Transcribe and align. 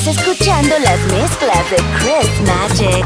Estás 0.00 0.16
escuchando 0.16 0.78
las 0.78 0.98
mezclas 1.12 1.70
de 1.70 1.76
Chris 1.98 2.40
Magic. 2.48 3.04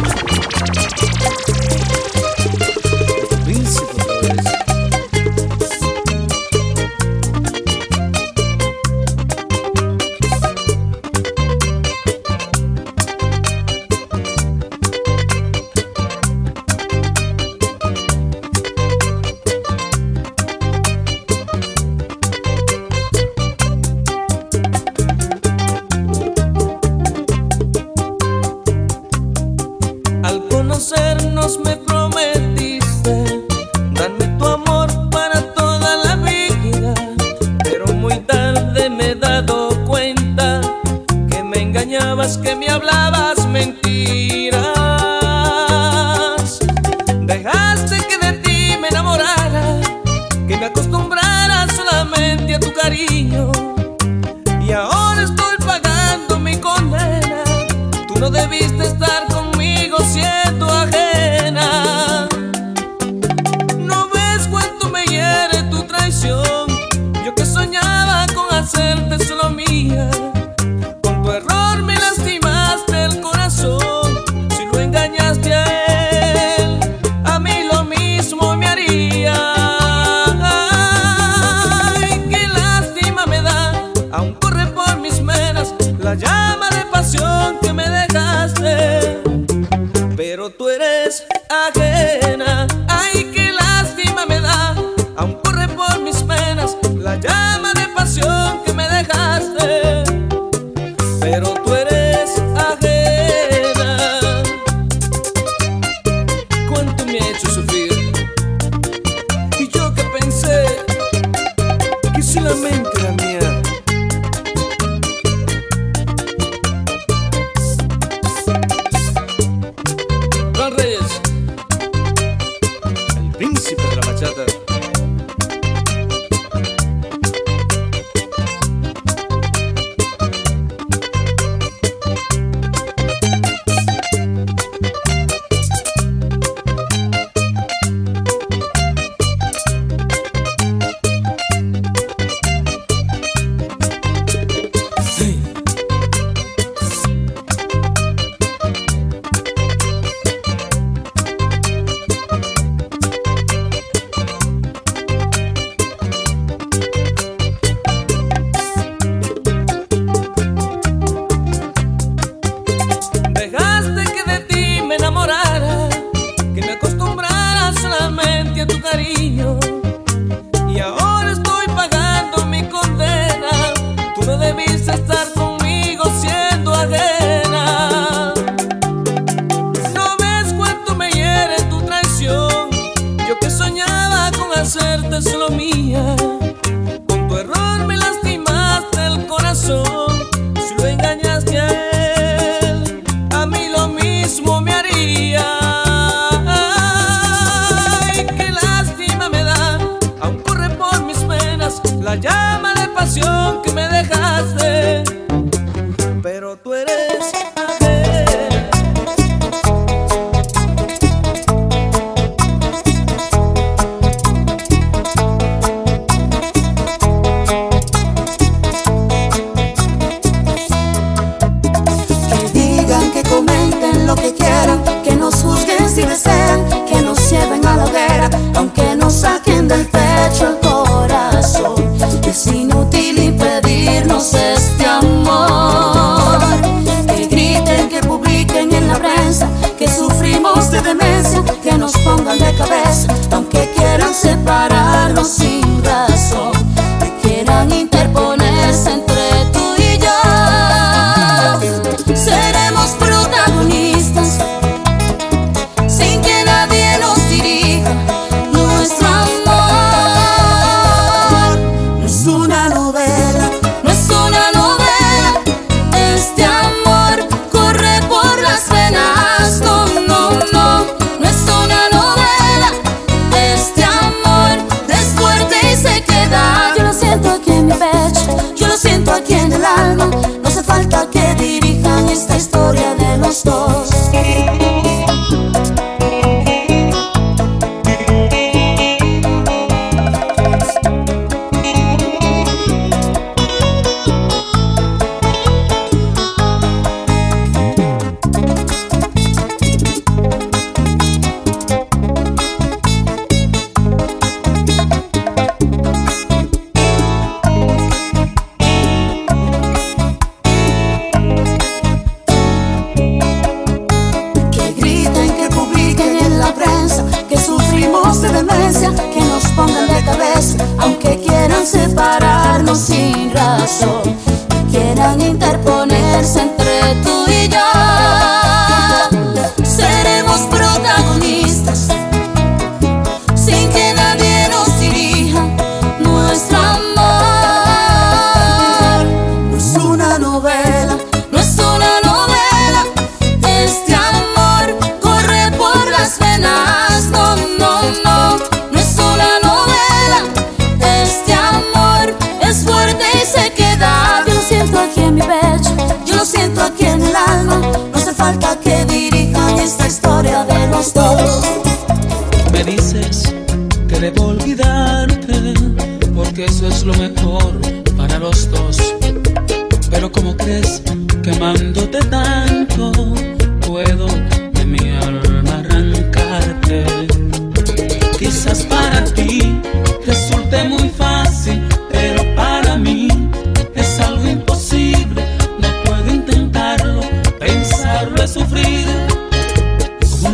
mover. 340.35 340.84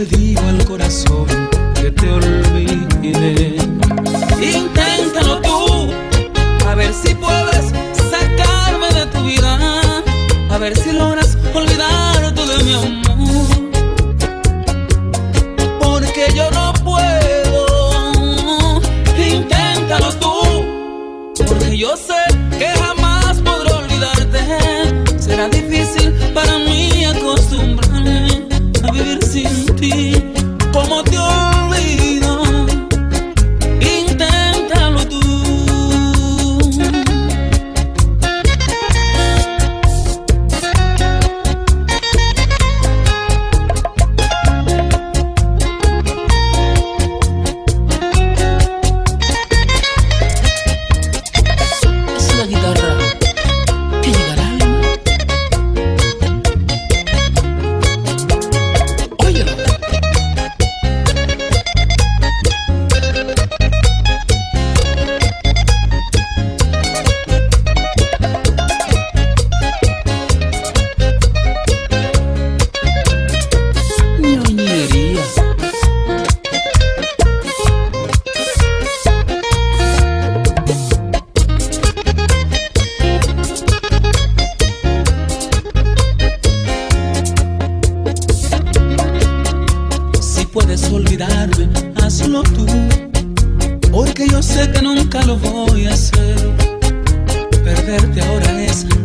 le 0.00 0.06
digo 0.06 0.40
al 0.48 0.64
corazón 0.64 1.26
que 1.74 1.90
te 1.90 2.10
olvide. 2.10 3.49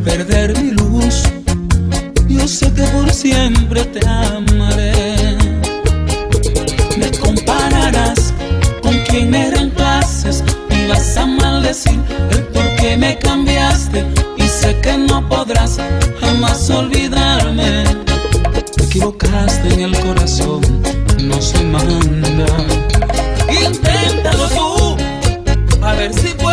perder 0.04 0.58
mi 0.62 0.72
luz. 0.72 1.24
Yo 2.28 2.48
sé 2.48 2.72
que 2.74 2.84
por 2.84 3.12
siempre 3.12 3.84
te 3.86 4.06
amaré. 4.08 5.38
Me 6.98 7.12
compararás 7.18 8.34
con 8.82 8.98
quien 9.08 9.30
me 9.30 9.50
reemplaces 9.52 10.44
y 10.70 10.88
vas 10.88 11.18
a 11.18 11.26
maldecir 11.26 12.00
el 12.32 12.44
por 12.54 12.76
qué 12.76 12.98
me 12.98 13.18
cambiaste. 13.18 14.06
Y 14.38 14.44
sé 14.44 14.80
que 14.82 14.98
no 14.98 15.28
podrás 15.28 15.80
jamás 16.20 16.70
olvidarme. 16.70 17.84
Te 18.76 18.84
equivocaste 18.84 19.74
en 19.74 19.82
el 19.82 20.00
corazón, 20.00 20.62
no 21.22 21.42
se 21.42 21.62
manda. 21.64 22.46
Inténtalo 23.50 24.48
tú, 24.50 24.98
a 25.82 25.94
ver 25.94 26.14
si 26.14 26.45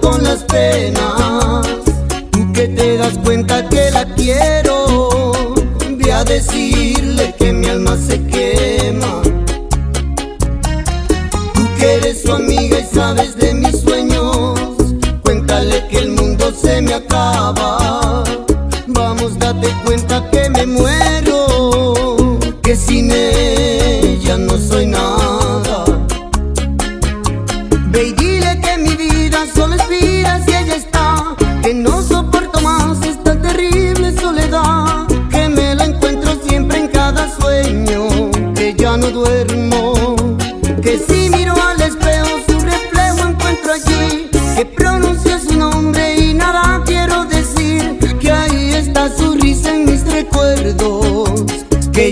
con 0.00 0.22
las 0.22 0.44
penas. 0.44 1.66
Tú 2.30 2.52
que 2.52 2.68
te 2.68 2.96
das 2.96 3.18
cuenta 3.18 3.68
que 3.68 3.90
la 3.90 4.04
quieres. 4.14 4.67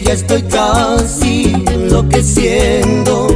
ya 0.07 0.13
estoy 0.13 0.43
casi 0.43 1.53
enloqueciendo. 1.67 3.36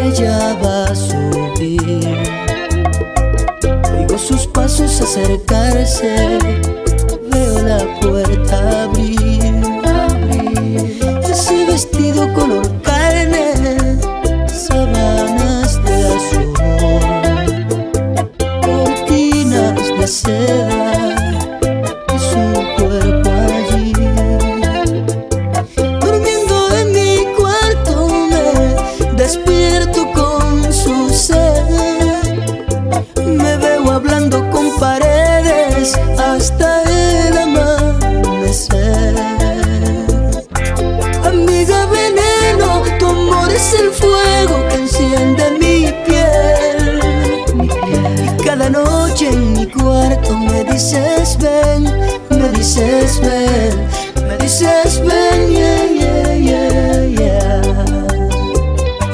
ella 0.00 0.56
va 0.62 0.84
a 0.84 0.94
subir. 0.94 2.18
Oigo 3.96 4.18
sus 4.18 4.46
pasos 4.46 5.00
acercarse, 5.00 6.38
veo 7.32 7.62
la 7.62 7.78
puerta 8.00 8.84
abrir. 8.84 9.54
abrir. 9.84 10.98
Ese 11.30 11.64
vestido 11.66 12.32
color 12.34 12.63
dices 50.74 51.38
ven, 51.38 51.84
me 52.30 52.48
dices 52.48 53.20
ven, 53.20 53.86
me 54.26 54.36
dices 54.38 55.00
ven, 55.06 55.52
yeah, 55.52 55.84
yeah, 56.00 56.34
yeah, 56.34 57.04
yeah. 57.16 57.62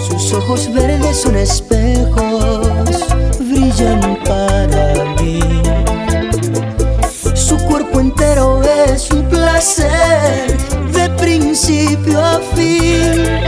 Sus 0.00 0.33
ojos 0.33 0.73
verdes 0.73 1.21
son 1.21 1.37
espejos, 1.37 3.05
brillan 3.40 4.19
para 4.25 5.05
mí. 5.21 5.40
Su 7.35 7.59
cuerpo 7.69 8.00
entero 8.00 8.62
es 8.87 9.11
un 9.11 9.29
placer 9.29 10.57
de 10.95 11.11
principio 11.19 12.25
a 12.25 12.40
fin. 12.57 13.39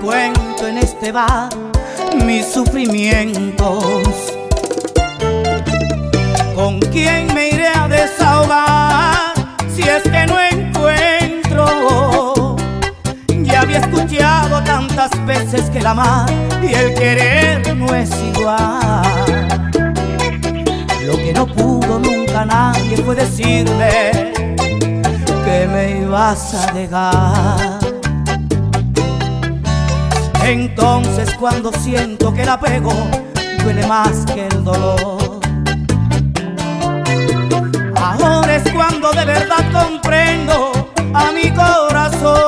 Cuento 0.00 0.66
en 0.66 0.78
este 0.78 1.12
bar 1.12 1.50
mis 2.24 2.46
sufrimientos? 2.46 4.34
¿Con 6.54 6.80
quién 6.80 7.32
me 7.34 7.48
iré 7.48 7.68
a 7.68 7.86
desahogar 7.88 9.34
si 9.74 9.82
es 9.82 10.02
que 10.02 10.26
no 10.26 10.40
encuentro? 10.40 11.66
Ya 13.28 13.60
había 13.60 13.78
escuchado 13.78 14.62
tantas 14.62 15.10
veces 15.26 15.68
que 15.70 15.78
el 15.78 15.86
amar 15.86 16.30
y 16.62 16.72
el 16.74 16.94
querer 16.94 17.76
no 17.76 17.94
es 17.94 18.10
igual. 18.34 19.70
Lo 21.04 21.16
que 21.16 21.32
no 21.34 21.46
pudo 21.46 21.98
nunca 21.98 22.44
nadie 22.44 22.96
fue 22.98 23.14
decirme 23.14 24.32
que 25.44 25.68
me 25.72 26.00
ibas 26.02 26.54
a 26.54 26.72
dejar. 26.72 27.79
Entonces 30.50 31.32
cuando 31.38 31.70
siento 31.70 32.34
que 32.34 32.42
el 32.42 32.48
apego 32.48 32.92
duele 33.62 33.86
más 33.86 34.26
que 34.34 34.48
el 34.48 34.64
dolor. 34.64 35.38
Ahora 37.94 38.56
es 38.56 38.68
cuando 38.72 39.12
de 39.12 39.26
verdad 39.26 39.64
comprendo 39.72 40.90
a 41.14 41.30
mi 41.30 41.52
corazón. 41.52 42.40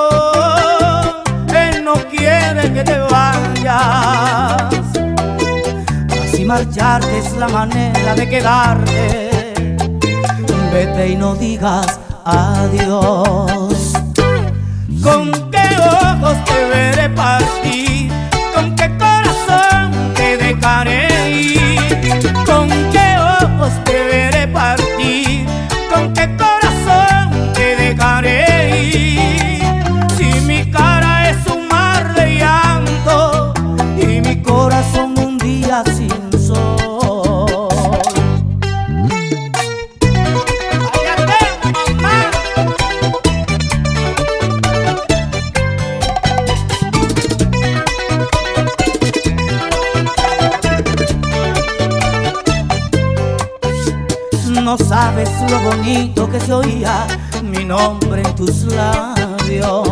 Él 1.54 1.84
no 1.84 1.94
quiere 2.10 2.72
que 2.72 2.82
te 2.82 2.98
vayas. 2.98 4.72
Así 6.24 6.44
marcharte 6.44 7.18
es 7.18 7.36
la 7.36 7.46
manera 7.46 8.16
de 8.16 8.28
quedarte. 8.28 9.54
Vete 10.72 11.08
y 11.10 11.14
no 11.14 11.36
digas 11.36 12.00
adiós. 12.24 13.92
¿Con 15.04 15.30
qué 15.52 15.68
ojos 15.78 16.44
te 16.44 16.64
veré 16.64 17.08
partir? 17.10 17.61
Corazón 20.62 20.84
te 20.84 20.92
dejaré 20.92 21.01
que 56.10 56.40
se 56.40 56.52
oía 56.52 57.06
mi 57.44 57.64
nombre 57.64 58.22
en 58.22 58.34
tus 58.34 58.64
labios. 58.64 59.88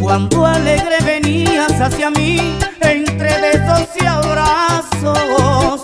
Cuando 0.00 0.46
alegre 0.46 0.96
venías 1.04 1.78
hacia 1.78 2.10
mí 2.10 2.56
entre 2.80 3.40
besos 3.42 3.88
y 4.00 4.06
abrazos. 4.06 5.82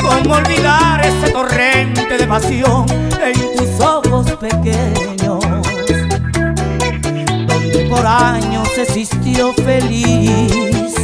¿Cómo 0.00 0.36
olvidar 0.36 1.04
ese 1.04 1.30
torrente 1.30 2.16
de 2.16 2.26
pasión 2.26 2.86
en 3.22 3.56
tus 3.56 3.84
ojos 3.84 4.30
pequeños? 4.36 5.44
Donde 7.46 7.86
por 7.90 8.06
años 8.06 8.68
existió 8.78 9.52
feliz 9.52 10.94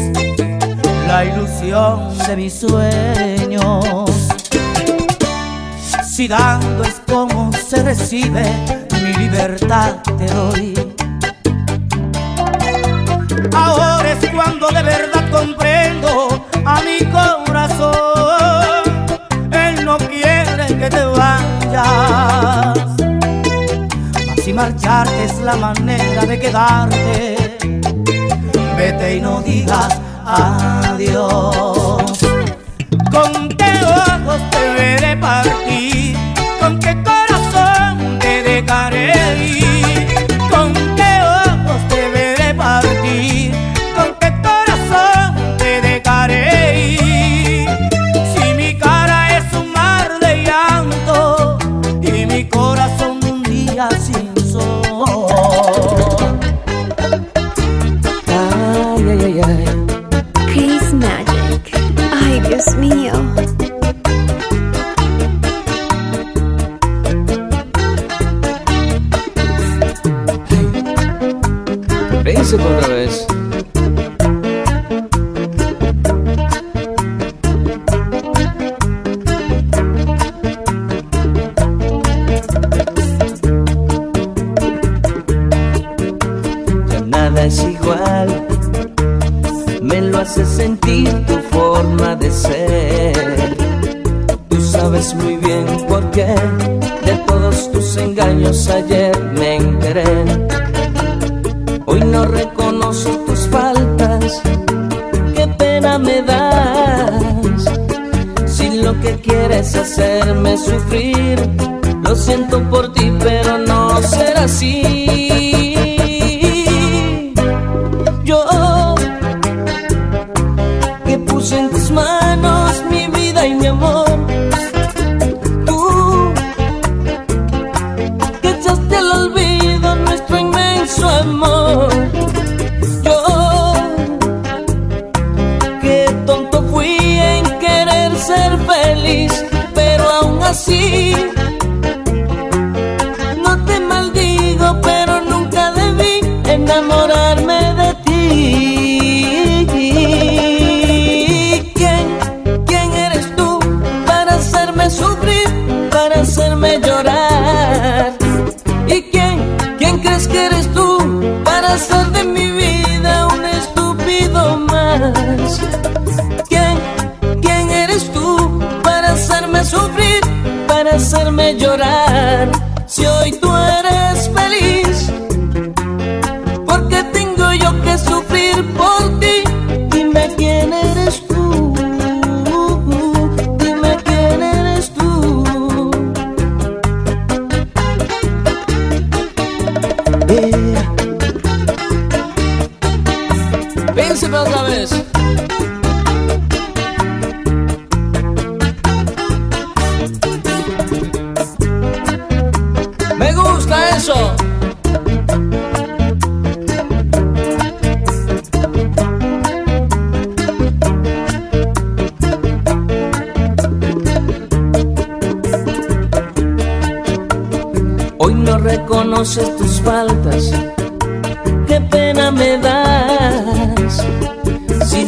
la 1.07 1.27
ilusión 1.27 2.17
de 2.27 2.37
mis 2.37 2.55
sueños. 2.55 4.14
Si 6.15 6.29
dando 6.29 6.85
es 6.85 7.03
como 7.09 7.51
se 7.53 7.83
recibe, 7.83 8.45
mi 9.03 9.13
libertad 9.15 9.97
te 10.17 10.27
doy. 10.27 10.95
Ahora 13.53 14.13
es 14.13 14.31
cuando 14.31 14.69
de 14.69 14.85
verdad 14.85 15.29
comprendo 15.33 16.47
a 16.65 16.81
mi 16.83 17.05
corazón. 17.11 18.85
Él 19.51 19.85
no 19.85 19.99
quiere 19.99 20.67
que 20.79 20.89
te 20.89 21.05
vayas. 21.05 22.79
Mas 24.25 24.41
si 24.45 24.53
marcharte 24.53 25.25
es 25.25 25.41
la 25.41 25.57
manera 25.57 26.25
de 26.27 26.39
quedarte, 26.39 27.59
vete 28.77 29.17
y 29.17 29.21
no 29.21 29.43
digas 29.43 30.01
adiós. 30.25 32.05
¿Con 33.11 33.49
ojos 34.25 34.41
te 34.51 34.71
veré 34.75 35.17
partir? 35.17 36.17
¿Con 36.61 36.79
qué 36.79 36.97
corazón 37.03 38.19
te 38.19 38.43
dejaré 38.43 39.13
ir? 39.37 39.64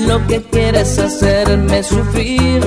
lo 0.07 0.27
que 0.27 0.43
quieres 0.43 0.99
hacerme 0.99 1.83
sufrir. 1.83 2.61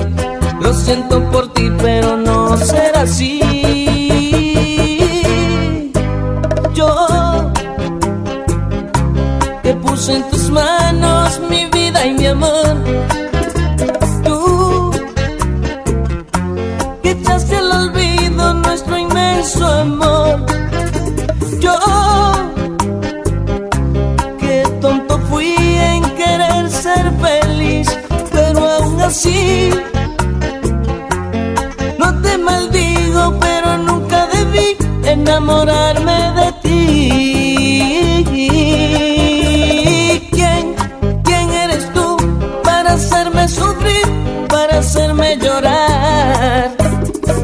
Lo 0.60 0.72
siento 0.74 1.22
por 1.30 1.52
ti, 1.52 1.70
pero 1.82 2.16
no 2.16 2.56
será 2.56 3.02
así. 3.02 3.40
Yo 6.74 7.52
que 9.62 9.74
puse 9.74 10.16
en 10.16 10.30
tus 10.30 10.50
manos 10.50 11.40
mi 11.48 11.66
vida 11.66 12.06
y 12.06 12.12
mi 12.12 12.26
amor 12.26 12.76
así. 29.20 29.70
No 31.98 32.08
te 32.22 32.38
maldigo, 32.38 33.38
pero 33.38 33.76
nunca 33.78 34.26
debí 34.26 34.76
enamorarme 35.04 36.18
de 36.38 36.52
ti. 36.62 36.76
¿Quién, 40.36 40.74
quién 41.24 41.50
eres 41.64 41.92
tú 41.92 42.16
para 42.64 42.94
hacerme 42.94 43.48
sufrir, 43.48 44.06
para 44.48 44.78
hacerme 44.78 45.36
llorar? 45.36 46.70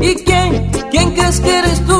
¿Y 0.00 0.14
quién, 0.24 0.70
quién 0.90 1.10
crees 1.12 1.40
que 1.40 1.58
eres 1.58 1.84
tú? 1.86 1.95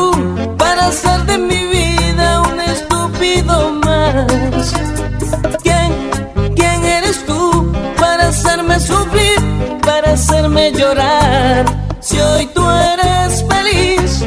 Si 12.06 12.20
hoy 12.20 12.46
tú 12.54 12.62
eres 12.70 13.44
feliz, 13.48 14.24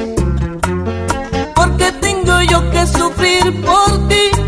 porque 1.55 1.93
tengo 2.01 2.41
yo 2.41 2.69
que 2.71 2.85
sufrir 2.85 3.61
por 3.61 4.09
ti? 4.09 4.38